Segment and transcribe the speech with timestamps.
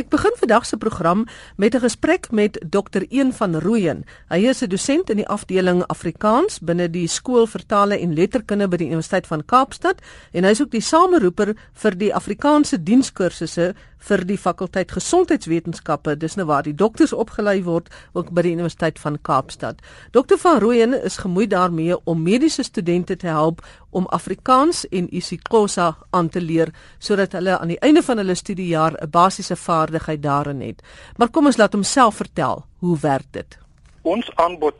[0.00, 1.26] Ek begin vandag se program
[1.56, 3.02] met 'n gesprek met Dr.
[3.08, 4.04] Een van Rooyen.
[4.28, 8.68] Hy is 'n dosent in die afdeling Afrikaans binne die Skool vir Tale en Letterkunde
[8.68, 10.00] by die Universiteit van Kaapstad
[10.32, 13.74] en hy is ook die sameroeper vir die Afrikaanse dienskursusse
[14.08, 16.16] vir die fakulteit gesondheidswetenskappe.
[16.16, 19.80] Dis nou waar die dokters opgelei word ook by die Universiteit van Kaapstad.
[20.16, 20.38] Dr.
[20.40, 26.28] van Rooyen is gemoei daarmee om mediese studente te help om Afrikaans en isiXhosa aan
[26.28, 30.82] te leer sodat hulle aan die einde van hulle studiejaar 'n basiese vaardigheid daarin het.
[31.16, 33.58] Maar kom ons laat hom self vertel, hoe werk dit?
[34.02, 34.74] Ons aanbod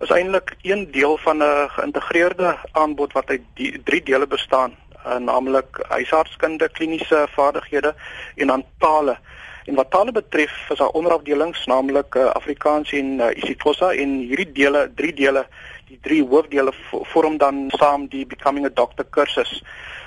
[0.00, 3.42] is eintlik een deel van 'n geïntegreerde aanbod wat uit
[3.84, 4.72] drie dele bestaan,
[5.06, 7.94] uh, naamlik huisartskunde, kliniese vaardighede
[8.36, 9.18] en dan tale.
[9.64, 14.52] En wat tale betref, is daar onderafdelings, naamlik uh, Afrikaans en uh, isiXhosa en hierdie
[14.52, 15.46] dele, drie dele
[15.88, 19.62] die drie hoofdele vorm dan saam die becoming a doctor kursus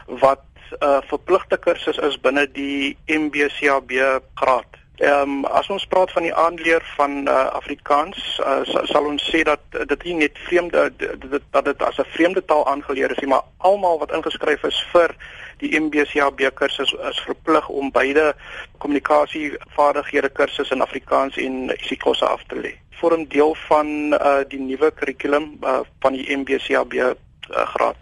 [0.07, 3.91] wat 'n uh, verpligte kursus is binne die MBCAB
[4.33, 4.71] graad.
[4.97, 9.43] Ehm um, as ons praat van die aanleer van uh, Afrikaans, uh, sal ons sê
[9.45, 13.29] dat dit nie net vreemde dit dat dit as 'n vreemde taal aangeleer is nie,
[13.29, 15.13] maar almal wat ingeskryf is vir
[15.57, 18.35] die MBCAB kursus is verplig om beide
[18.77, 24.91] kommunikasievaardighede kursus in Afrikaans en isiXhosa af te lê vorm deel van uh die nuwe
[24.91, 27.11] kurrikulum uh, van die MBCAB uh,
[27.49, 27.95] graad.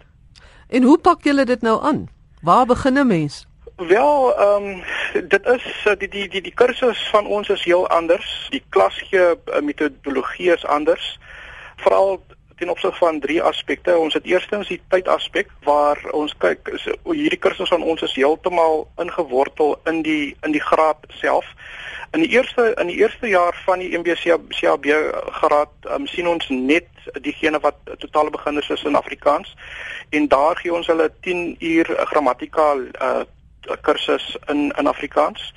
[0.68, 2.08] En hoe pak julle dit nou aan?
[2.42, 3.46] Waar begin 'n mens?
[3.76, 5.64] Wel, ehm um, dit is
[5.98, 8.46] die die die die kursus van ons is heel anders.
[8.50, 11.18] Die klasgee metodologie is anders.
[11.76, 12.22] Veral
[12.56, 13.98] ten opsigte van drie aspekte.
[13.98, 18.88] Ons het eerstens die tydaspek waar ons kyk is, hierdie kursus van ons is heeltemal
[18.96, 21.44] ingewortel in die in die graad self.
[22.16, 24.88] In die eerste in die eerste jaar van die MBC CAB
[25.42, 26.88] graad um, sien ons net
[27.20, 29.52] diegene wat totale beginners is in Afrikaans
[30.10, 33.24] en daar gee ons hulle 10 uur grammatika uh,
[33.80, 35.52] kursus in in Afrikaans.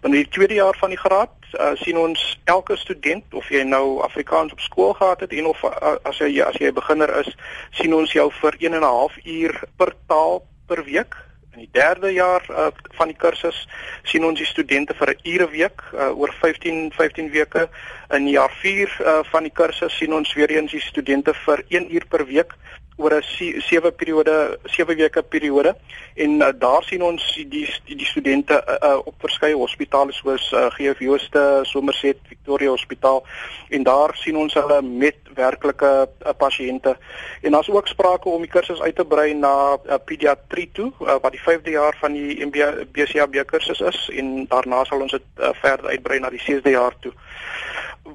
[0.00, 4.00] Binne die tweede jaar van die graad uh, sien ons elke student of jy nou
[4.02, 7.30] Afrikaans op skool gehad het en of uh, as jy as jy 'n beginner is,
[7.70, 11.16] sien ons jou vir 1 en 'n half uur per taal per week
[11.54, 12.66] In die derde jaar uh,
[12.98, 13.68] van die kursus
[14.02, 17.68] sien ons die studente vir 'n ure week uh, oor 15 15 weke.
[18.10, 21.94] In jaar 4 uh, van die kursus sien ons weer eens die studente vir 1
[21.94, 22.56] uur per week
[22.96, 25.76] oor 'n sewe periode, sewe weke periode.
[26.14, 30.52] En uh, daar sien ons die die, die studente uh, uh, op verskeie hospitale soos
[30.52, 33.24] uh, GF Jooste, Somerset, Victoria Hospitaal.
[33.68, 36.96] En daar sien ons hulle met werklike uh, pasiënte.
[37.42, 41.18] En daar's ook sprake om die kursus uit te brei na uh, pediatrie toe uh,
[41.20, 44.08] wat die 5de jaar van die MB BCAB kursus is.
[44.12, 47.12] En daarna sal ons dit uh, verder uitbrei na die 6de jaar toe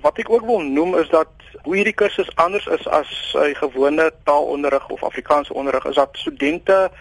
[0.02, 1.30] wat ek ook wil noem is dat
[1.64, 6.10] hoe hierdie kursus anders is as 'n uh, gewone taalonderrig of Afrikaanse onderrig is dat
[6.12, 6.92] studente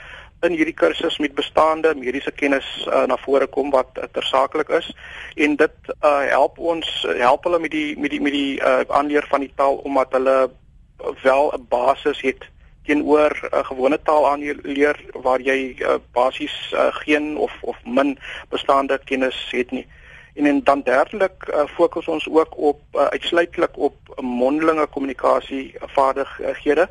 [0.41, 4.97] in hierdie kursus met bestaande mediese kennis uh, na vore kom wat uh, tersaaklik is.
[5.35, 9.27] En dit uh, help ons help hulle met die met die met die uh, aanleer
[9.29, 10.51] van die taal omdat hulle
[11.23, 12.47] wel 'n basis het
[12.85, 18.19] teenoor 'n uh, gewone taal aanleer waar jy uh, basies uh, geen of of min
[18.49, 19.87] bestaande kennis het nie
[20.39, 26.89] en en dan derdelik uh, fokus ons ook op uh, uitsluitlik op mondelinge kommunikasie vaardighede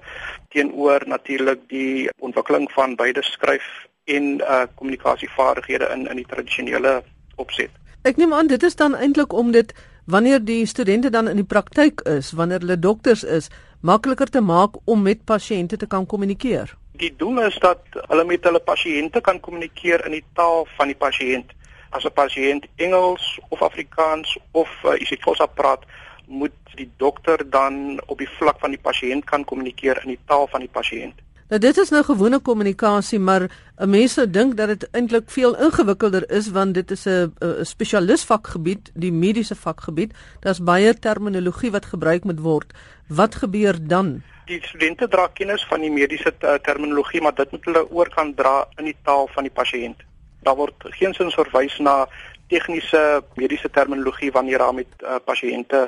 [0.50, 3.68] teenoor natuurlik die ontwikkeling van beide skryf
[4.04, 7.04] en uh, kommunikasievaardighede in in die tradisionele
[7.36, 7.72] opset.
[8.02, 9.74] Ek neem aan dit is dan eintlik om dit
[10.06, 13.50] wanneer die studente dan in die praktyk is, wanneer hulle dokters is,
[13.82, 16.72] makliker te maak om met pasiënte te kan kommunikeer.
[16.98, 20.98] Die doel is dat hulle met hulle pasiënte kan kommunikeer in die taal van die
[20.98, 21.52] pasiënt
[21.90, 25.86] as 'n pasiënt Engels of Afrikaans of uh, isiXhosa praat,
[26.28, 30.48] moet die dokter dan op die vlak van die pasiënt kan kommunikeer in die taal
[30.48, 31.16] van die pasiënt.
[31.48, 33.48] Nou dit is nou gewone kommunikasie, maar
[33.80, 38.24] 'n mens sou dink dat dit eintlik veel ingewikkelder is want dit is 'n spesialis
[38.24, 40.14] vakgebied, die mediese vakgebied.
[40.40, 42.74] Daar's baie terminologie wat gebruik moet word.
[43.08, 44.24] Wat gebeur dan?
[44.46, 48.68] Die studente dra kennis van die mediese terminologie, maar dit moet hulle oor kan dra
[48.76, 50.07] in die taal van die pasiënt
[50.48, 52.06] daar word geensins verwys na
[52.52, 55.88] tegniese mediese terminologie wanneer daar met uh, pasiënte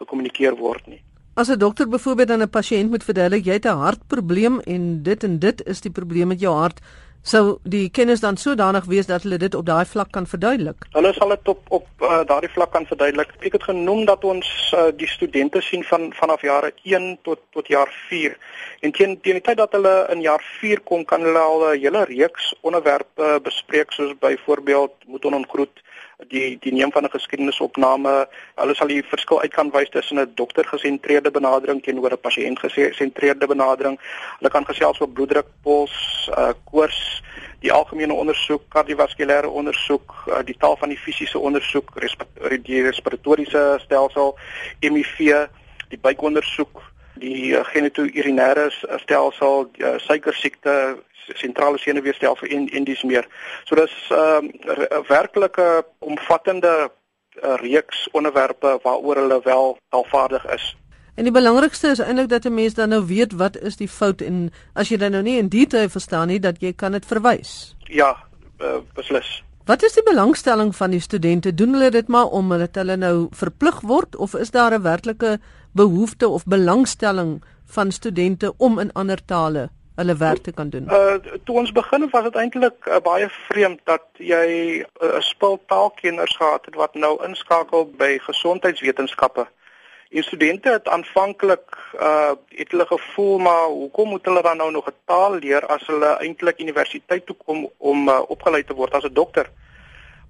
[0.00, 1.02] gekommunikeer word nie.
[1.38, 5.24] As 'n dokter byvoorbeeld aan 'n pasiënt moet verduidelik jy het 'n hartprobleem en dit
[5.24, 6.80] en dit is die probleem met jou hart,
[7.22, 10.86] sou die kennis dan sodanig wees dat hulle dit op daai vlak kan verduidelik.
[10.92, 13.34] Hulle sal dit op op uh, daardie vlak kan verduidelik.
[13.40, 17.68] Ek het genoem dat ons uh, die studente sien van vanaf jare 1 tot tot
[17.68, 18.36] jaar 4.
[18.80, 21.80] En teen teen die tyd dat hulle in jaar 4 kom, kan hulle al 'n
[21.80, 25.82] hele reeks onderwerpe bespreek soos byvoorbeeld moet onontgroet
[26.26, 28.28] die die neem van 'n geskiedenisopname.
[28.54, 34.00] Hulle sal die verskil uit kan wys tussen 'n doktergesentreerde benadering teenoor 'n pasiëntgesentreerde benadering.
[34.38, 37.22] Hulle kan gesels oor bloeddruk, pols, uh, koors,
[37.60, 41.92] die algemene ondersoek, kardiovaskulêre ondersoek, uh, die taal van die fisiese ondersoek,
[42.62, 44.38] die respiratoriese stelsel,
[44.80, 45.48] HIV,
[45.88, 46.87] die buikondersoek,
[47.18, 48.70] die uh, genito-urinêre
[49.02, 50.98] stelsel, uh, suikersiekte,
[51.34, 53.26] sentrale senuweestelsel en en dis meer.
[53.64, 56.90] So dis 'n um, werklike omvattende
[57.42, 60.76] uh, reeks onderwerpe waaroor hulle wel alvaardig is.
[61.14, 64.20] En die belangrikste is eintlik dat 'n mens dan nou weet wat is die fout
[64.20, 67.76] en as jy dan nou nie in detail verstaan nie dat jy kan dit verwys.
[67.84, 68.16] Ja,
[68.60, 69.42] uh, beslis.
[69.64, 71.54] Wat is die belangstelling van die studente?
[71.54, 75.38] Doen hulle dit maar omdat hulle nou verplig word of is daar 'n werklike
[75.78, 77.42] behoefte of belangstelling
[77.76, 80.86] van studente om in ander tale hulle werk te kan doen?
[80.90, 84.48] Uh toe ons begin was dit eintlik uh, baie vreemd dat jy
[84.78, 89.46] uh, 'n uh, spul taalkenners gehad het wat nou inskakel by gesondheidswetenskappe.
[90.08, 91.66] Die studente het aanvanklik
[92.00, 95.86] uh het hulle gevoel maar hoekom moet hulle dan nou nog 'n taal leer as
[95.86, 99.50] hulle eintlik universiteit toe kom om uh, opgelei te word as 'n dokter?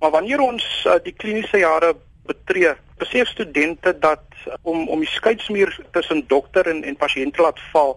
[0.00, 1.94] Maar wanneer ons uh, die kliniese jare
[2.28, 4.24] betree, besef studente dat
[4.62, 7.96] om om die skeidsmuur tussen dokter en en pasiënt te laat val,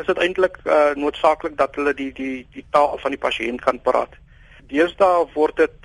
[0.00, 3.80] is dit eintlik uh, noodsaaklik dat hulle die die die taal van die pasiënt kan
[3.80, 4.16] praat.
[4.72, 5.76] Deesdae word dit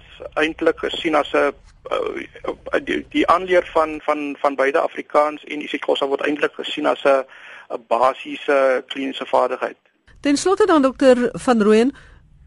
[0.41, 1.51] eintlik gesien as 'n
[1.91, 7.03] uh, die, die aanleer van van van beide Afrikaans en isiXhosa word eintlik gesien as
[7.03, 7.23] 'n
[7.69, 9.77] 'n basiese kliniese vaardigheid.
[10.21, 11.95] Ten slotte dan dokter van Rooyen,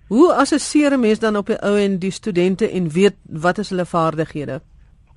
[0.09, 3.69] hoe assesseer 'n mens dan op die ou en die studente en weet wat is
[3.69, 4.61] hulle vaardighede?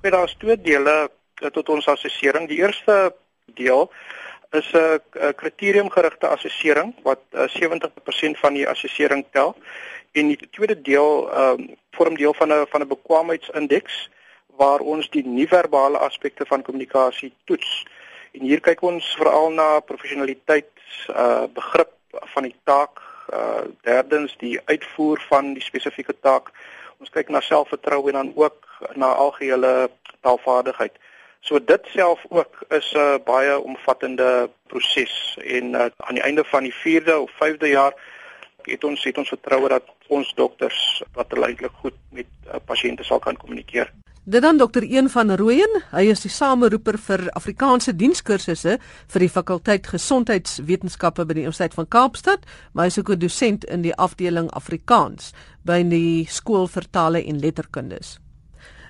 [0.02, 1.10] Okay, daar's twee dele
[1.54, 2.48] tot ons assessering.
[2.50, 3.14] Die eerste
[3.54, 3.92] deel
[4.50, 5.00] is 'n
[5.34, 9.54] kriteriumgerigte assessering wat uh, 70% van die assessering tel
[10.12, 14.10] en die tweede deel um, vorm deel van 'n van 'n bekwaamheidsindeks
[14.46, 17.86] waar ons die nie-verbale aspekte van kommunikasie toets.
[18.32, 20.70] En hier kyk ons veral na professionaliteit,
[21.08, 22.98] uh begrip van die taak,
[23.32, 26.50] uh derdens die uitvoer van die spesifieke taak.
[27.02, 29.90] Ons kyk na selfvertroue en dan ook na algehele
[30.22, 30.94] taalvaardigheid.
[31.42, 36.44] So dit self ook is 'n uh, baie omvattende proses en uh, aan die einde
[36.44, 37.94] van die 4de of 5de jaar
[38.62, 43.18] het ons het ons vertroue dat ons dokters wat eintlik goed met uh, pasiënte sal
[43.18, 43.92] kan kommunikeer.
[44.24, 48.76] Dit dan dokter 1 van Rooyen, hy is die sameroeper vir Afrikaanse dienskursusse
[49.10, 53.64] vir die fakulteit gesondheidswetenskappe by die Universiteit van Kaapstad, maar hy is ook 'n dosent
[53.64, 55.32] in die afdeling Afrikaans
[55.66, 58.21] by die skool vir tale en letterkundes.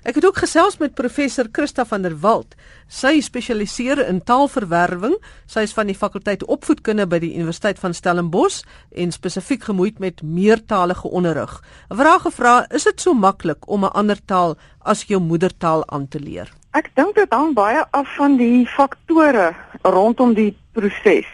[0.03, 2.57] Ek het ook gesels met professor Christa van der Walt.
[2.91, 5.13] Sy spesialiseer in taalverwerwing.
[5.47, 10.19] Sy is van die fakulteit opvoedkunde by die Universiteit van Stellenbosch en spesifiek gemoeid met
[10.21, 11.55] meertalige onderrig.
[11.89, 16.07] 'n Vraag gevra, is dit so maklik om 'n ander taal as jou moedertaal aan
[16.07, 16.51] te leer?
[16.73, 21.27] Ek dink dit hang baie af van die faktore rondom die proses.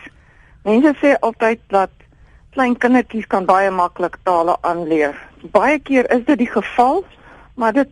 [0.63, 1.89] Mense sê altyd dat
[2.51, 5.16] klein kindertjies kan baie maklik tale aanleer.
[5.51, 7.04] Baie keer is dit die geval,
[7.56, 7.89] maar dit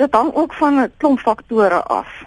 [0.00, 2.24] dit hang ook van 'n klomp faktore af.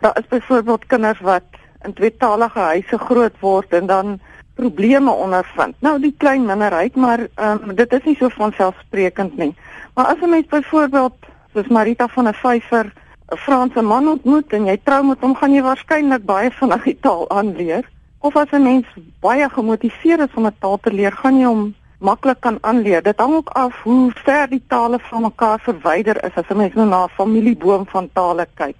[0.00, 1.48] Daar is byvoorbeeld kinders wat
[1.84, 4.20] in tweetalige huise groot word en dan
[4.54, 5.74] probleme ondervind.
[5.78, 9.54] Nou die klein minderheid, maar um, dit is nie so vanselfsprekend nie.
[9.94, 11.14] Maar as 'n mens byvoorbeeld
[11.52, 12.92] soos Marita van 'n vyfer
[13.32, 16.98] 'n Franse man ontmoet en jy trou met hom, gaan jy waarskynlik baie vinnig die
[17.00, 17.88] taal aanleer.
[18.18, 18.86] Of as 'n mens
[19.20, 23.02] baie gemotiveerd is om 'n taal te leer, gaan jy hom maklik kan aanleer.
[23.02, 26.74] Dit hang ook af hoe ver die tale van mekaar verwyder is as 'n mens
[26.74, 28.76] nou na 'n familieboom van tale kyk.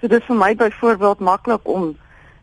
[0.00, 1.96] So dis vir my byvoorbeeld maklik om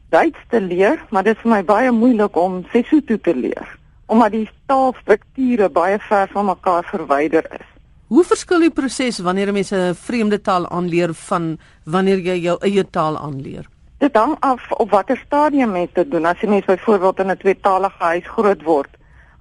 [0.09, 3.77] Duits te leer, maar dit is vir my baie moeilik om Sesotho te leer
[4.07, 7.65] omdat die taalstrukture baie ver van mekaar verwyder is.
[8.07, 12.57] Hoe verskil die proses wanneer 'n mens 'n vreemde taal aanleer van wanneer jy jou
[12.61, 13.65] eie taal aanleer?
[13.97, 16.25] Dit hang af op watter stadium jy dit doen.
[16.25, 18.89] As jy mens byvoorbeeld in 'n tweetalige huis groot word,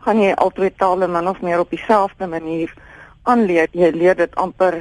[0.07, 2.71] gaan jy albei tale min of meer op dieselfde manier
[3.27, 3.67] aanleer.
[3.75, 4.79] Jy leer dit amper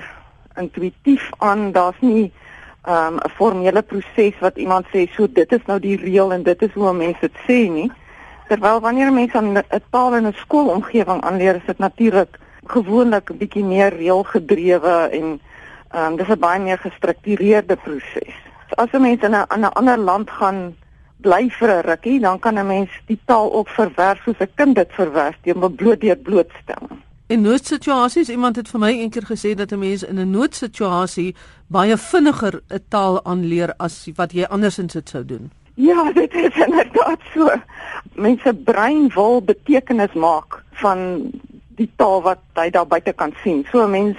[0.61, 1.71] intuïtief aan.
[1.73, 2.31] Daar's nie
[2.85, 6.43] ehm, 'n um, formele proses wat iemand sê so dit is nou die reël en
[6.43, 7.91] dit is hoe mense dit sê nie.
[8.47, 13.65] Terwyl wanneer mense 'n taal in 'n skoolomgewing aanleer, is dit natuurlik gewoonlik 'n bietjie
[13.65, 15.41] meer reëlgedrewe en
[15.91, 18.35] ehm um, dis 'n baie meer gestruktureerde proses.
[18.77, 20.75] As 'n mens in 'n ander land gaan
[21.21, 24.75] bly vir 'n rukkie, dan kan 'n mens die taal ook verwerf soos 'n kind
[24.75, 27.03] dit verwerf deur hom bloot deur blootstelling.
[27.27, 31.35] In noodsituasies, iemand het vir my eendag gesê dat 'n mens in 'n noodsituasie
[31.67, 35.51] baie vinniger 'n taal aanleer as wat jy andersins dit sou doen.
[35.73, 37.51] Ja, dit is inderdaad so.
[38.13, 41.31] Mense brein wil betekenis maak van
[41.75, 43.65] die taal wat hy daar buite kan sien.
[43.71, 44.17] So 'n mens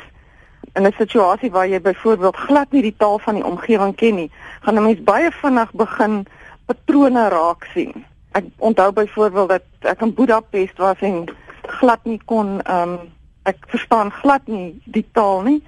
[0.74, 4.30] in 'n situasie waar jy byvoorbeeld glad nie die taal van die omgewing ken nie,
[4.60, 6.26] gaan 'n mens baie vinnig begin
[6.66, 8.04] patrone raak sien.
[8.32, 11.24] Ek onthou byvoorbeeld dat ek in Budapest was en
[11.80, 12.98] glad nie kon ehm um,
[13.46, 15.60] ek verstaan glad nie die taal nie,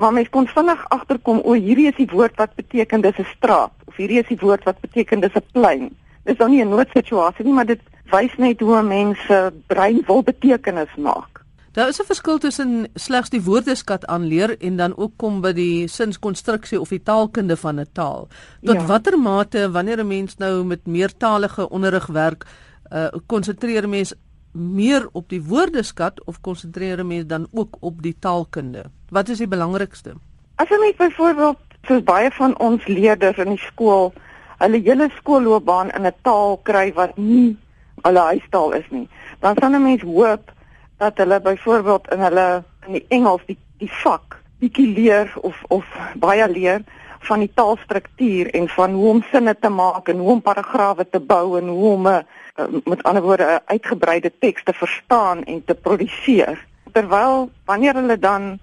[0.00, 3.72] maar mens kon vinnig agterkom o, hierdie is die woord wat beteken dis 'n straat
[3.84, 5.90] of hierdie is die woord wat beteken dis 'n plein.
[6.24, 10.94] Dis dan nie 'n noodsituasie nie, maar dit wys net hoe mense brein wil betekenis
[10.96, 11.35] maak.
[11.76, 15.88] Daar is 'n verskil tussen slegs die woordeskat aanleer en dan ook kom by die
[15.88, 18.28] sinskonstruksie of die taalkunde van 'n taal.
[18.62, 18.86] Tot ja.
[18.86, 22.46] watter mate wanneer 'n mens nou met meertalige onderrig werk,
[22.92, 24.14] uh konsentreer mens
[24.52, 28.84] meer op die woordeskat of konsentreer mens dan ook op die taalkunde?
[29.10, 30.12] Wat is die belangrikste?
[30.54, 34.12] As jy net byvoorbeeld soos baie van ons leerders in die skool
[34.58, 37.56] hulle hele skoolloopbaan in 'n taal kry wat nie
[38.02, 39.08] hulle huistaal is nie,
[39.40, 40.55] dan sal 'n mens hoop
[40.98, 45.84] dat hulle byvoorbeeld in hulle in die Engels die die vak bietjie leer of of
[46.16, 46.84] baie leer
[47.26, 51.20] van die taalstruktuur en van hoe om sinne te maak en hoe om paragrawe te
[51.20, 52.24] bou en hoe om 'n
[52.60, 56.66] uh, met ander woorde 'n uitgebreide teks te verstaan en te produseer.
[56.92, 58.58] Terwyl wanneer hulle dan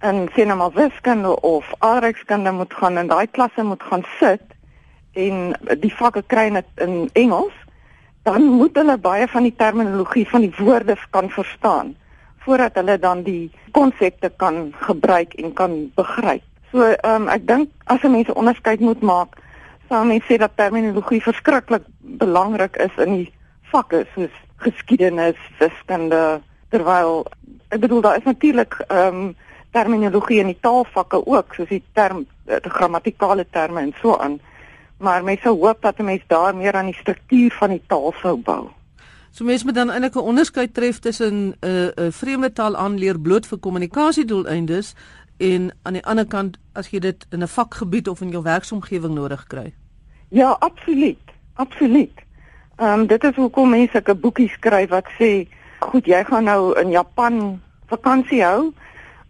[0.00, 4.42] in sinema wiskunde of aardrykskunde moet gaan en daai klasse moet gaan sit
[5.12, 7.54] en die vakke kry net in Engels,
[8.28, 11.94] dan moet hulle baie van die terminologie van die woorde kan verstaan
[12.44, 16.44] voordat hulle dan die konsepte kan gebruik en kan begryp.
[16.72, 19.36] So ehm um, ek dink as 'n mens 'n onderskeid moet maak,
[19.88, 23.32] sou mens sê dat terminologie verskriklik belangrik is in die
[23.72, 27.26] vakke soos geskiedenis, wiskunde, terwyl
[27.68, 29.36] ek bedoel daar is natuurlik ehm um,
[29.70, 34.40] terminologie in die taalvakke ook, soos die term die grammatikale terme en so aan.
[34.98, 38.12] Maar mens sou hoop dat 'n mens daar meer aan die struktuur van die taal
[38.22, 38.68] sou bou.
[39.30, 42.76] So mense moet dan eintlik 'n onderskeid tref tussen 'n uh, 'n uh, vreemde taal
[42.76, 44.94] aanleer bloot vir kommunikasiedoeleindes
[45.36, 49.14] en aan die ander kant as jy dit in 'n vakgebied of in jou werksomgewing
[49.14, 49.74] nodig kry.
[50.28, 51.28] Ja, absoluut.
[51.54, 52.18] Absoluut.
[52.76, 56.80] Ehm um, dit is hoekom mense 'n boekie skryf wat sê, "Goed, jy gaan nou
[56.80, 58.72] in Japan vakansie hou.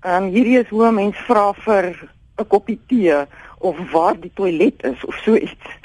[0.01, 3.27] Ehm um, hierdie is hoe mense vra vir 'n koppie tee
[3.59, 5.77] of waar die toilet is of so iets."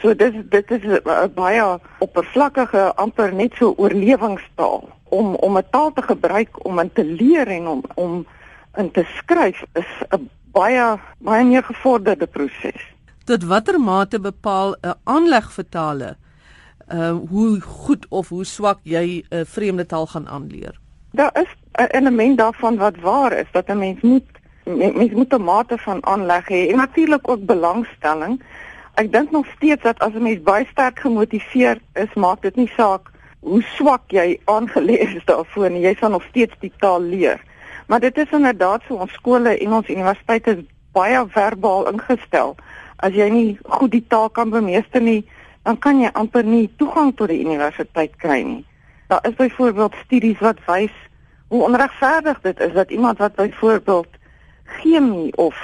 [0.00, 5.92] So dis dit is 'n baie oppervlakkige amper net so oorlewingstaal om om 'n taal
[5.92, 8.26] te gebruik om in te leer en om om
[8.76, 12.80] in te skryf is 'n baie baie meer gevorderde proses.
[13.24, 16.16] Tot watter mate bepaal 'n aanleg vir tale
[16.92, 20.78] uh hoe goed of hoe swak jy 'n vreemde taal gaan aanleer?
[21.12, 24.30] Daar is 'n element daarvan wat waar is dat 'n mens moet
[24.64, 28.42] mens moet 'n mate van aanleg hê en natuurlik ook belangstelling.
[28.94, 32.72] Ek dink nog steeds dat as 'n mens baie sterk gemotiveerd is, maak dit nie
[32.76, 37.40] saak hoe swak jy aangeleer is daarvoor nie, jy sal nog steeds die taal leer.
[37.86, 42.56] Maar dit is inderdaad so ons skole en ons universiteite is baie verbaal ingestel.
[42.96, 45.24] As jy nie goed die taal kan bemeester nie,
[45.62, 48.64] dan kan jy amper nie toegang tot die universiteit kry nie.
[49.08, 50.94] Daar is byvoorbeeld studies wat wys
[51.52, 54.06] hoe onregverdig dit is dat iemand wat byvoorbeeld
[54.80, 55.56] chemie of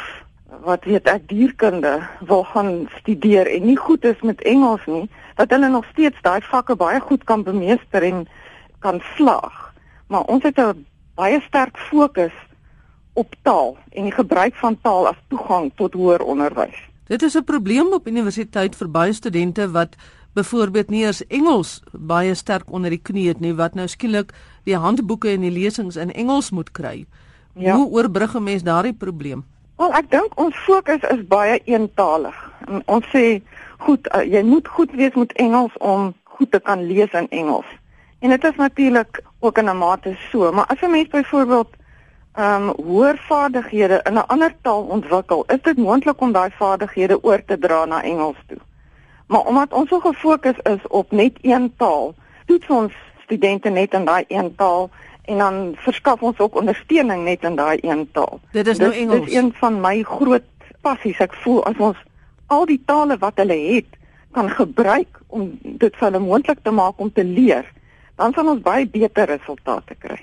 [0.65, 5.51] wat weet ek dierkunde wil gaan studeer en nie goed is met Engels nie, dat
[5.55, 8.27] hulle nog steeds daai vakke baie goed kan bemeester en
[8.85, 9.73] kan slaag.
[10.09, 12.33] Maar ons het 'n baie sterk fokus
[13.13, 16.79] op taal en die gebruik van taal as toegang tot hoër onderwys.
[17.07, 19.97] Dit is 'n probleem op universiteit vir baie studente wat
[20.33, 24.33] byvoorbeeld nie eens Engels baie sterk onder die knie het nie wat nou skielik
[24.65, 27.07] die handboeke en die lesings in Engels moet kry.
[27.59, 27.75] Ja.
[27.75, 29.45] Hoe oorbrug 'n mens daardie probleem?
[29.77, 32.51] Wel, ek dink ons fokus is baie eentalig.
[32.67, 33.43] En ons sê,
[33.79, 37.67] goed, uh, jy moet goed wees met Engels om goed te kan lees in Engels.
[38.19, 41.69] En dit is natuurlik ook in 'n mate so, maar as 'n mens byvoorbeeld
[42.33, 47.25] ehm um, hoër vaardighede in 'n ander taal ontwikkel, is dit moontlik om daai vaardighede
[47.25, 48.59] oor te dra na Engels toe.
[49.27, 52.15] Maar omdat ons so gefokus is op net een taal,
[52.47, 52.93] toets ons
[53.25, 54.91] studente net in daai een taal
[55.29, 58.41] en dan verskaf ons ook ondersteuning net in daai een taal.
[58.53, 59.21] Dit is nou Engels.
[59.21, 60.47] Dit is een van my groot
[60.81, 61.21] passies.
[61.21, 62.05] Ek voel as ons
[62.49, 63.99] al die tale wat hulle het
[64.33, 67.67] kan gebruik om dit vir hulle moontlik te maak om te leer
[68.19, 70.19] dan sal ons baie beter resultate kry.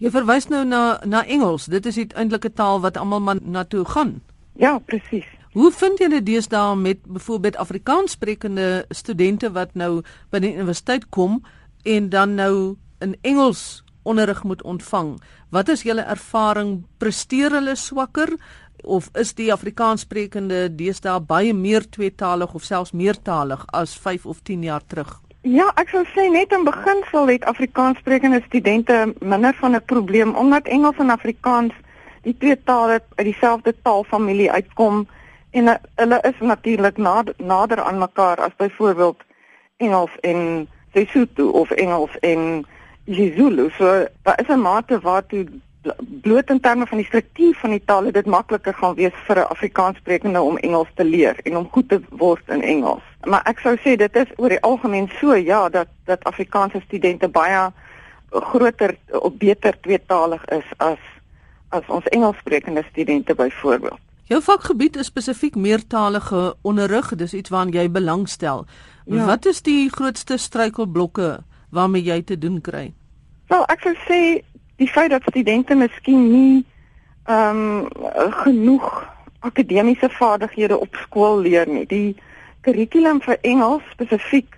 [0.00, 1.68] Jy verwys nou na na Engels.
[1.70, 4.20] Dit is eintlik 'n taal wat almal maar na toe gaan.
[4.56, 5.28] Ja, presies.
[5.52, 11.42] Hoe vind julle deesdae met byvoorbeeld Afrikaans sprekende studente wat nou by die universiteit kom
[11.82, 15.20] en dan nou in Engels onderrig moet ontvang?
[15.50, 16.84] Wat is julle ervaring?
[16.98, 18.36] Presteer hulle swakker
[18.82, 24.40] of is die Afrikaans sprekende deesdae baie meer tweetalig of selfs meertalig as 5 of
[24.42, 25.20] 10 jaar terug?
[25.42, 30.68] Ja, ek sou sê net in beginsel het Afrikaanssprekende studente minder van 'n probleem omdat
[30.68, 31.72] Engels en Afrikaans
[32.22, 35.06] die twee tale uit dieselfde taalfamilie uitkom
[35.50, 39.22] en hulle is natuurlik nader, nader aan mekaar as byvoorbeeld
[39.76, 42.66] Engels en Sesotho of Engels en
[43.04, 43.70] isiZulu.
[43.78, 45.46] So daar is 'n mate waartoe
[46.20, 49.50] bloot in terme van die struktuur van die taal dit makliker gaan wees vir 'n
[49.54, 53.02] Afrikaanssprekende om Engels te leer en om goed te word in Engels.
[53.24, 57.28] Maar ek sou sê dit is oor die algemeen so ja dat dat Afrikaanse studente
[57.28, 57.72] baie
[58.30, 60.98] groter of beter tweetalig is as
[61.68, 63.98] as ons Engelssprekende studente byvoorbeeld.
[64.24, 68.66] Jou vakgebied is spesifiek meertalige onderrig, dis iets waaraan jy belangstel.
[69.04, 69.26] Ja.
[69.26, 72.92] Wat is die grootste struikelblokke waarmee jy te doen kry?
[73.48, 74.20] Wel, ek sou sê
[74.76, 76.64] die feit dat studente miskien nie
[77.24, 77.88] ehm um,
[78.42, 78.86] genoeg
[79.40, 81.86] akademiese vaardighede op skool leer nie.
[81.86, 82.16] Die
[82.60, 84.56] kurrikulum vir Engels spesifiek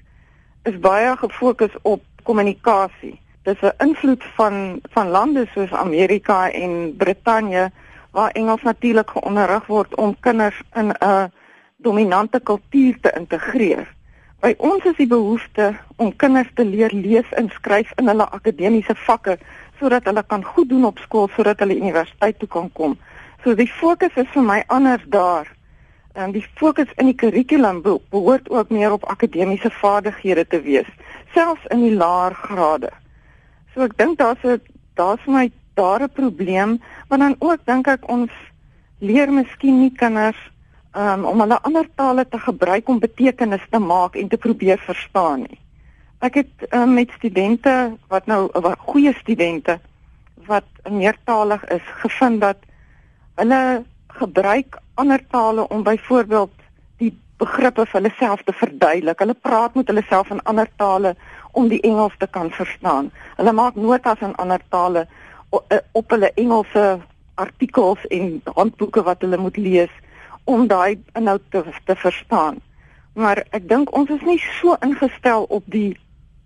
[0.69, 3.19] is baie gefokus op kommunikasie.
[3.43, 7.71] Dis 'n invloed van van lande soos Amerika en Brittanje
[8.11, 11.33] waar Engels natuurlik geonderrig word om kinders in 'n
[11.77, 13.95] dominante kultuur te integreer.
[14.43, 15.69] By ons is die behoefte
[16.03, 19.37] om kinders te leer lees en skryf in hulle akademiese vakke
[19.79, 22.97] sodat hulle kan goed doen op skool sodat hulle universiteit toe kan kom.
[23.45, 25.47] So die fokus is vir my anders daar.
[26.19, 30.91] En die fokus in die kurrikulum behoort ook meer op akademiese vaardighede te wees,
[31.35, 32.91] selfs in die laer grade.
[33.75, 34.59] So ek dink daar's 'n
[34.99, 38.31] daar's vir my daar 'n probleem, maar dan ook dink ek ons
[38.99, 40.51] leer miskien nie kinders
[40.93, 45.47] um, om hulle ander tale te gebruik om betekenis te maak en te probeer verstaan
[45.47, 45.59] nie.
[46.23, 49.79] Ek het uh, met studente wat nou wat goeie studente
[50.47, 52.59] wat meertalig is gevind dat
[53.41, 56.53] hulle gebruik ander tale om byvoorbeeld
[56.99, 59.19] die begrippe vir hulle self te verduidelik.
[59.19, 61.15] Hulle praat met hulle self in ander tale
[61.53, 63.11] om die Engels te kan verstaan.
[63.37, 65.07] Hulle maak notas in ander tale
[65.69, 67.01] eh, op hulle Engelse
[67.35, 69.93] artikels en handboeke wat hulle moet lees
[70.45, 72.61] om daai inhoud te, te verstaan.
[73.15, 75.97] Maar ek dink ons is nie so ingestel op die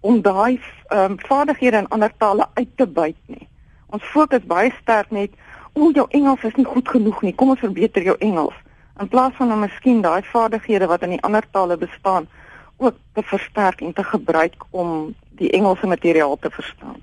[0.00, 3.48] om daai ehm um, vaardighede in ander tale uit te buit nie.
[3.86, 5.30] Ons fokus baie sterk net
[5.72, 7.34] o, jou Engels is nie goed genoeg nie.
[7.34, 8.54] Kom ons verbeter jou Engels
[9.00, 12.28] in plaas van om miskien daai vaardighede wat in die ander tale bestaan
[12.76, 16.96] ook te versterk en te gebruik om die Engelse materiaal te verstaan.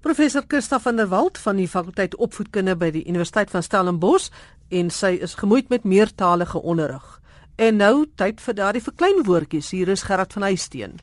[0.00, 4.30] Professor Christa van der Walt van die fakulteit opvoedkunde by die Universiteit van Stellenbosch
[4.70, 7.20] en sy is gemoeid met meertalige onderrig.
[7.56, 9.70] En nou tyd vir daardie verkleinwoordjies.
[9.70, 10.98] Hier is Gerard van Huisteen.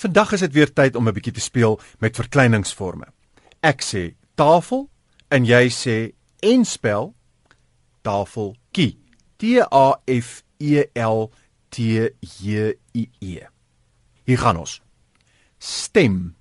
[0.00, 3.06] Vandag is dit weer tyd om 'n bietjie te speel met verkleiningsforme.
[3.60, 4.88] Ek sê tafel
[5.28, 7.14] en jy sê en spel
[8.02, 8.98] tafel kie.
[9.36, 11.30] T A F E L
[11.68, 11.76] T
[12.20, 13.46] J I E.
[14.24, 14.80] Hier gaan ons.
[15.58, 16.34] Stem.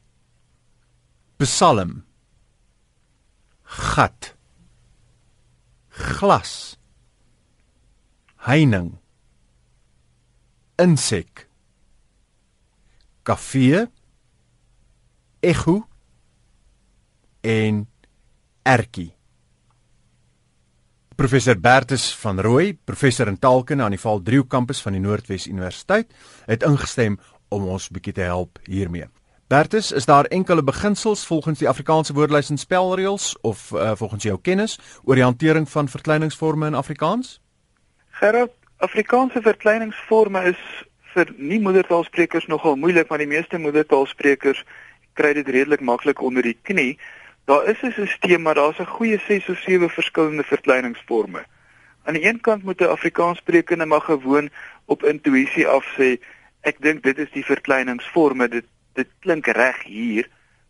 [1.38, 2.09] Psalm.
[3.70, 4.34] Gat.
[5.90, 6.78] Glas.
[8.48, 8.98] Heining.
[10.80, 11.50] Insek
[13.30, 13.86] kafee
[15.46, 15.76] ekho
[17.46, 17.84] en
[18.66, 19.12] ertjie
[21.20, 25.50] Professor Bertus van Rooi, professor in taalkunde aan die Val Driehoek kampus van die Noordwes
[25.52, 26.14] Universiteit,
[26.48, 27.18] het ingestem
[27.52, 29.10] om ons bietjie te help hiermee.
[29.50, 34.38] Bertus, is daar enkele beginsels volgens die Afrikaanse woordelys en spelreëls of uh, volgens jou
[34.42, 37.42] kennis oor die hantering van verkleiningsforme in Afrikaans?
[38.20, 40.62] Gerard, Afrikaanse verkleiningsforme is
[41.16, 44.62] vir nie moedertaalsprekers nogal moeilik, maar die meeste moedertaalsprekers
[45.18, 47.00] kry dit redelik maklik onder die knie.
[47.50, 51.46] Daar is 'n stelsel, maar daar's 'n goeie 6 of 7 verskillende verkleiningsforme.
[52.04, 54.50] Aan die een kant moet 'n Afrikaanssprekende maar gewoon
[54.86, 56.22] op intuïsie af sê,
[56.62, 58.66] ek dink dit is die verkleiningsforme, dit
[59.00, 60.28] dit klink reg hier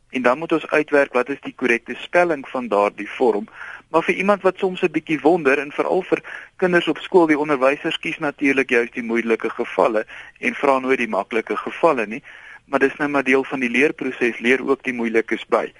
[0.09, 3.47] en dan moet ons uitwerk wat is die korrekte spelling van daardie vorm.
[3.89, 6.21] Maar vir iemand wat soms 'n bietjie wonder en veral vir
[6.57, 10.05] kinders op skool, die onderwysers kies natuurlik juist die moeilike gevalle
[10.39, 12.23] en vra nooit die maklike gevalle nie,
[12.65, 15.73] maar dis nou maar deel van die leerproses, leer ook die moeilikes by.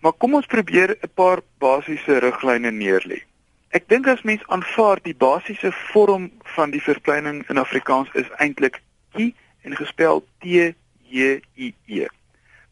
[0.00, 3.22] Maar kom ons probeer 'n paar basiese riglyne neerlê.
[3.70, 8.80] Ek dink as mens aanvaar die basiese vorm van die verkleining in Afrikaans is eintlik
[9.12, 10.74] ki en gespel T
[11.10, 12.06] J I E.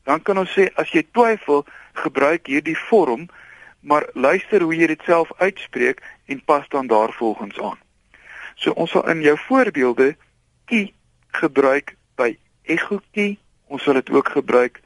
[0.07, 1.66] Dan kan ons sê as jy twyfel,
[1.98, 3.27] gebruik hierdie vorm
[3.81, 7.79] maar luister hoe jy dit self uitspreek en pas dan daarvolgens aan.
[8.55, 10.16] So ons sal in jou voorbeelde
[10.66, 10.92] ki
[11.38, 14.81] gebruik by egokie, ons sal dit ook gebruik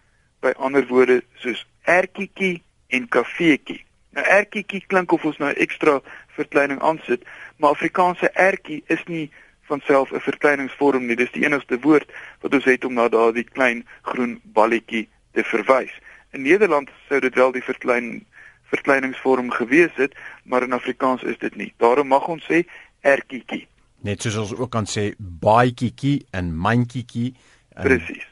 [0.44, 2.60] by ander woorde soos ertjie
[2.92, 3.80] en kafeetjie.
[4.12, 6.00] Nou ertjie klink of ons nou ekstra
[6.36, 7.24] verkleining aansit,
[7.56, 9.30] maar Afrikaanse ertjie is nie
[9.72, 11.16] van self 'n verkleiningsvorm nie.
[11.16, 12.08] Dis die enigste woord
[12.40, 15.92] wat ons het om na daardie klein groen balletjie te verwys.
[16.30, 18.24] In Nederland sou dit wel die verkleining
[18.72, 21.74] verkleiningsvorm gewees het, maar in Afrikaans is dit nie.
[21.76, 22.64] Daarom mag ons sê
[23.00, 23.66] ertjietjie.
[24.00, 27.34] Net soos ons ook kan sê baadjietjie en mandjietjie.
[27.82, 28.28] Presies.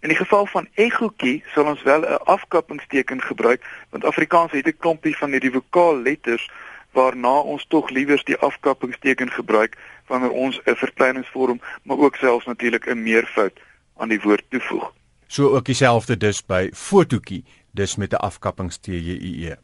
[0.00, 4.78] In die geval van egokie sal ons wel 'n afkappingsteken gebruik want Afrikaans het 'n
[4.78, 6.50] klompie van hierdie vokaalletters
[6.94, 12.86] waarna ons tog liewer die afkappingsteken gebruik wanneer ons 'n verkleiningsvorm maar ook selfs natuurlik
[12.86, 13.60] 'n meervoud
[13.96, 14.92] aan die woord toevoeg.
[15.26, 19.56] So ook dieselfde dus by fotootjie, dus met 'n afkappingstjie.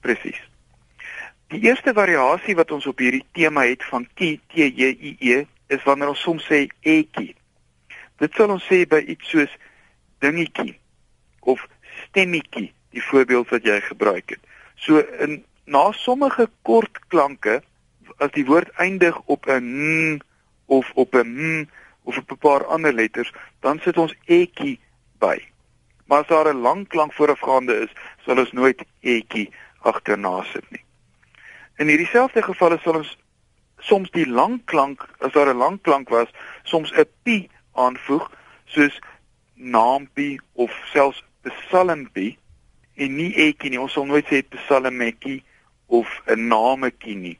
[0.00, 0.40] Presies.
[1.46, 5.46] Die eerste variasie wat ons op hierdie tema het van kie t j i e
[5.66, 7.34] is wanneer ons soms sê etjie.
[8.18, 9.56] Dit sal ons sê by iets soos
[10.18, 10.78] dingetjie
[11.40, 11.66] of
[12.08, 14.40] stemmetjie, die voorbeeld wat jy gebruik het.
[14.76, 17.62] So in na sommige kort klanke
[18.18, 20.22] as die woord eindig op 'n n
[20.66, 21.68] of op 'n m
[22.04, 24.80] of op 'n paar ander letters, dan sit ons etjie
[25.18, 25.38] by.
[26.06, 27.92] Maar as daar 'n lang klank voorafgaande is,
[28.24, 29.50] sal ons nooit etjie
[29.80, 30.84] agterna sit nie.
[31.76, 33.18] In hierdie selfde gevalle sal ons
[33.78, 36.28] soms die lang klank, as daar 'n lang klank was,
[36.62, 38.30] soms 'n p aanvoeg
[38.64, 38.98] soos
[39.54, 42.38] naampie of selfs psalmpie
[42.94, 43.80] en nie etjie nie.
[43.80, 45.42] Ons sal nooit sê psalmetjie
[45.86, 47.38] of 'n nametjie nie.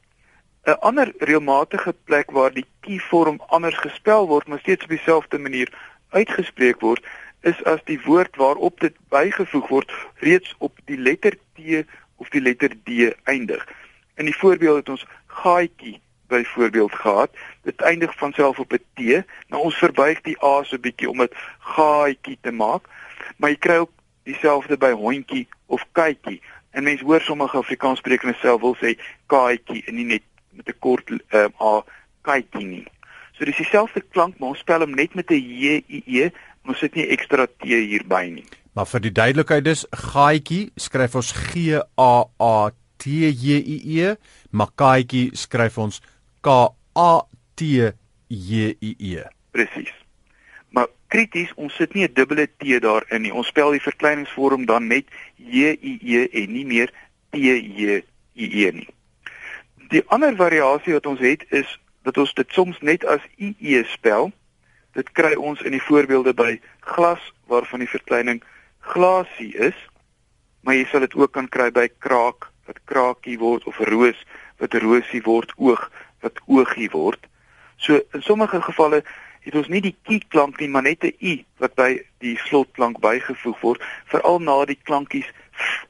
[0.66, 5.72] 'n Ander reëlmatige plek waar die kie-vorm anders gespel word, maar steeds op dieselfde manier
[6.08, 7.04] uitgespreek word,
[7.40, 9.92] is as die woord waarop dit bygevoeg word
[10.24, 11.84] reeds op die letter T
[12.16, 13.68] of die letter D eindig.
[14.16, 17.30] In die voorbeeld het ons gaatjie byvoorbeeld gehad.
[17.62, 19.24] Dit eindig van self op 'n T.
[19.48, 22.88] Nou ons verbuig die A so bietjie om dit gaatjie te maak,
[23.36, 23.90] maar jy kry ook
[24.22, 26.42] dieselfde by hondjie of katjie.
[26.74, 28.96] En mense hoor sommige Afrikaanssprekende self wil sê
[29.30, 30.24] kaatjie en nie net
[30.58, 31.84] met 'n kort um, a
[32.22, 32.86] katjie nie.
[33.38, 36.30] So dis dieselfde klank, maar ons spel hom net met 'n j i e,
[36.66, 38.46] ons sit nie ekstra t hierby nie.
[38.74, 44.14] Maar vir die duidelikheid dis gaatjie skryf ons G A A T J I E,
[44.50, 46.00] maar kaatjie skryf ons
[46.42, 46.48] K
[46.94, 47.22] A
[47.54, 47.92] T
[48.28, 49.22] J I E.
[49.52, 50.03] Presies
[51.14, 53.32] krities, ons sit nie 'n dubbele T daarin nie.
[53.32, 56.90] Ons spel die verkleiningsvorm dan net J I E en nie meer
[57.30, 58.02] T J
[58.34, 58.88] I E nie.
[59.90, 63.84] Die ander variasie wat ons het is dat ons dit soms net as I E
[63.84, 64.32] spel.
[64.94, 68.42] Dit kry ons in die voorbeelde by glas waarvan die verkleining
[68.80, 69.76] glasie is,
[70.62, 74.18] maar jy sal dit ook kan kry by kraak wat kraakie word of roos
[74.58, 75.90] wat rosie word, oog
[76.22, 77.26] wat oogie word.
[77.76, 79.02] So in sommige gevalle
[79.44, 83.00] het ons nie die kie klank nie, maar net 'n u wat by die slotklank
[83.00, 85.86] bygevoeg word, veral na die klankies f,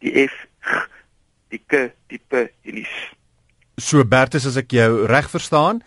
[0.00, 0.88] die f, g,
[1.50, 3.14] die k, die p en die s.
[3.78, 5.82] So Bertus as ek jou reg verstaan,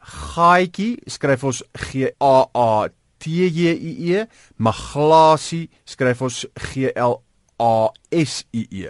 [0.00, 6.92] gaatjie skryf ons G A A T J I E, maar glasie skryf ons G
[6.94, 7.22] L
[7.58, 8.88] A S I E.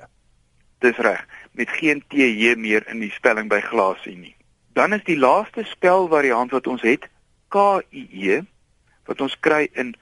[0.80, 4.34] Dis reg, met geen T J meer in die spelling by glasie nie.
[4.74, 7.08] Dan is die laaste spelvariant wat ons het
[7.50, 8.40] KIE
[9.10, 9.94] wat ons kry in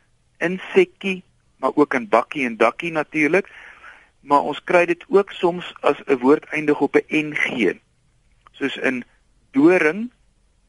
[0.45, 1.23] insekkie,
[1.59, 3.49] maar ook in bakkie en dakkie natuurlik.
[4.21, 7.79] Maar ons kry dit ook soms as 'n woord eindig op 'n NG.
[8.53, 9.05] Soos in
[9.51, 10.11] doring,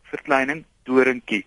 [0.03, 1.45] verkleining, doringkie.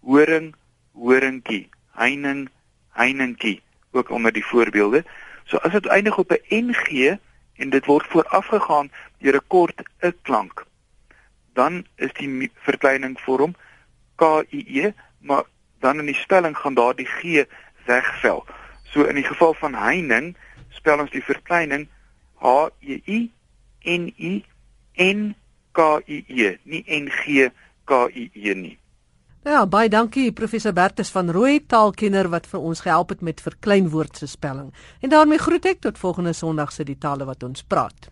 [0.00, 0.54] Horing,
[0.92, 1.68] horingkie.
[1.92, 2.48] Heining,
[2.90, 5.04] heiningkie, ook onder die voorbeelde.
[5.44, 7.18] So as dit eindig op 'n NG
[7.56, 10.66] en dit word voorafgegaan deur 'n kort 'n klank,
[11.52, 13.54] dan is die verkleining vorm
[14.16, 15.44] K I E, maar
[15.80, 17.44] dan in die spelling gaan daardie G
[17.86, 18.44] wegval.
[18.92, 20.34] So in die geval van heining
[20.68, 21.88] spel ons die verkleining
[22.40, 23.20] H E I
[23.84, 24.44] N I
[24.96, 25.34] N
[25.72, 27.50] K I E, nie N G
[27.84, 28.76] K I E nie.
[29.46, 34.26] Ja, baie dankie professor Bertus van Rooi taalkenner wat vir ons gehelp het met verkleinwoordse
[34.26, 34.72] spelling.
[35.00, 38.10] En daarmee groet ek tot volgende Sondag se die tale wat ons praat.